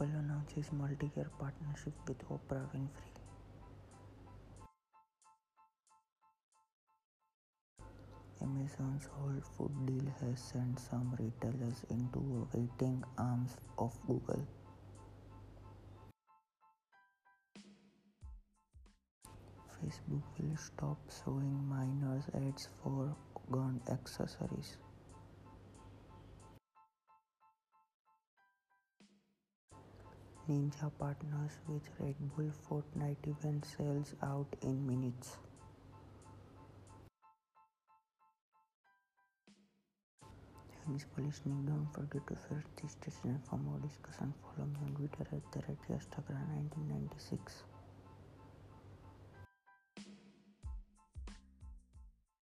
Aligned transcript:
Apple 0.00 0.14
announces 0.16 0.70
multi-year 0.72 1.28
partnership 1.40 1.92
with 2.06 2.18
Oprah 2.28 2.64
Winfrey. 2.72 3.16
Amazon's 8.40 9.06
Whole 9.06 9.42
Food 9.56 9.86
deal 9.86 10.12
has 10.20 10.40
sent 10.40 10.78
some 10.78 11.16
retailers 11.18 11.84
into 11.90 12.46
waiting 12.54 13.02
arms 13.18 13.56
of 13.76 13.92
Google. 14.06 14.46
Facebook 19.82 20.22
will 20.38 20.56
stop 20.56 20.98
showing 21.24 21.68
minors 21.68 22.24
ads 22.36 22.68
for 22.84 23.16
gun 23.50 23.80
accessories. 23.90 24.76
Ninja 30.48 30.90
partners 30.98 31.52
with 31.68 31.82
Red 31.98 32.14
Bull 32.34 32.50
Fortnite 32.66 33.26
event 33.26 33.66
sells 33.66 34.14
out 34.22 34.46
in 34.62 34.86
minutes. 34.86 35.36
Thanks 40.86 41.04
for 41.14 41.20
listening. 41.20 41.66
Don't 41.66 41.92
forget 41.92 42.26
to 42.28 42.34
share 42.48 42.64
this 42.80 42.92
station 42.92 43.38
for 43.44 43.56
more 43.58 43.78
discussion. 43.80 44.32
Follow 44.40 44.66
me 44.68 44.78
on 44.86 44.94
Twitter 44.94 45.26
at 45.36 45.52
the 45.52 45.60
red 45.68 45.76
1996 45.86 47.67